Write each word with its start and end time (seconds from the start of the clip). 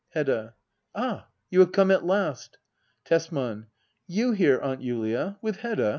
Hedda. 0.15 0.55
Ah, 0.95 1.27
you 1.51 1.59
have 1.59 1.71
come 1.71 1.91
at 1.91 2.03
last! 2.03 2.57
Tesman. 3.05 3.67
You 4.07 4.31
here. 4.31 4.59
Aunt 4.59 4.81
Julia} 4.81 5.37
With 5.43 5.57
Hedda 5.57 5.89